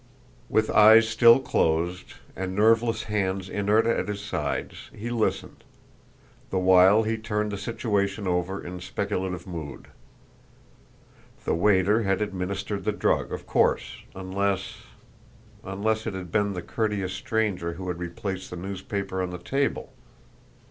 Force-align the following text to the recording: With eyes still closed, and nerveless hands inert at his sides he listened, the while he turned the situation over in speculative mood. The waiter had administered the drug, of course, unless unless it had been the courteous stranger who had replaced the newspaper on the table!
With 0.49 0.71
eyes 0.71 1.07
still 1.07 1.39
closed, 1.39 2.15
and 2.35 2.55
nerveless 2.55 3.03
hands 3.03 3.47
inert 3.49 3.85
at 3.85 4.07
his 4.07 4.19
sides 4.19 4.89
he 4.95 5.11
listened, 5.11 5.63
the 6.49 6.57
while 6.57 7.03
he 7.03 7.19
turned 7.19 7.51
the 7.51 7.57
situation 7.59 8.27
over 8.27 8.65
in 8.65 8.79
speculative 8.79 9.45
mood. 9.45 9.89
The 11.45 11.53
waiter 11.53 12.01
had 12.01 12.19
administered 12.19 12.83
the 12.83 12.91
drug, 12.91 13.31
of 13.31 13.45
course, 13.45 13.97
unless 14.15 14.77
unless 15.63 16.07
it 16.07 16.15
had 16.15 16.31
been 16.31 16.53
the 16.53 16.63
courteous 16.63 17.13
stranger 17.13 17.73
who 17.73 17.87
had 17.87 17.99
replaced 17.99 18.49
the 18.49 18.55
newspaper 18.57 19.21
on 19.21 19.29
the 19.29 19.37
table! 19.37 19.93